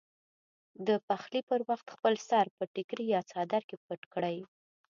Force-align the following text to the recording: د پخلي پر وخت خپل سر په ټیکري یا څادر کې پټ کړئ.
د 0.87 0.89
پخلي 1.07 1.41
پر 1.49 1.59
وخت 1.69 1.87
خپل 1.95 2.13
سر 2.29 2.45
په 2.57 2.63
ټیکري 2.73 3.05
یا 3.15 3.21
څادر 3.31 3.61
کې 3.69 3.75
پټ 3.85 4.01
کړئ. 4.13 4.37